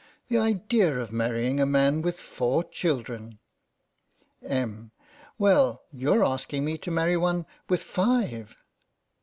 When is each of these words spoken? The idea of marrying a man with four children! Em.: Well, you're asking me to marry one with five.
The 0.29 0.39
idea 0.39 0.97
of 0.99 1.11
marrying 1.11 1.59
a 1.59 1.65
man 1.67 2.01
with 2.01 2.19
four 2.19 2.63
children! 2.63 3.37
Em.: 4.43 4.89
Well, 5.37 5.83
you're 5.93 6.25
asking 6.25 6.65
me 6.65 6.79
to 6.79 6.89
marry 6.89 7.17
one 7.17 7.45
with 7.69 7.83
five. 7.83 8.55